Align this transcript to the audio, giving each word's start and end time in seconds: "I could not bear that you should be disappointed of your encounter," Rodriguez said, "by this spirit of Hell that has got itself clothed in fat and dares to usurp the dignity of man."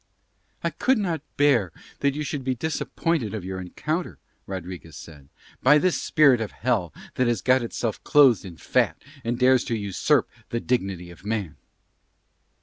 "I 0.63 0.71
could 0.71 0.97
not 0.97 1.21
bear 1.37 1.71
that 1.99 2.15
you 2.15 2.23
should 2.23 2.43
be 2.43 2.55
disappointed 2.55 3.35
of 3.35 3.45
your 3.45 3.61
encounter," 3.61 4.17
Rodriguez 4.47 4.97
said, 4.97 5.29
"by 5.61 5.77
this 5.77 6.01
spirit 6.01 6.41
of 6.41 6.51
Hell 6.53 6.91
that 7.13 7.27
has 7.27 7.43
got 7.43 7.61
itself 7.61 8.03
clothed 8.03 8.43
in 8.43 8.57
fat 8.57 8.99
and 9.23 9.37
dares 9.37 9.63
to 9.65 9.75
usurp 9.77 10.27
the 10.49 10.59
dignity 10.59 11.11
of 11.11 11.23
man." 11.23 11.55